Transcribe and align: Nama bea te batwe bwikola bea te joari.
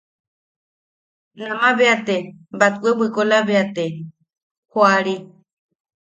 Nama 1.37 1.69
bea 1.77 1.97
te 2.05 2.17
batwe 2.59 2.89
bwikola 2.97 3.37
bea 3.47 3.65
te 3.75 3.85
joari. 4.71 5.15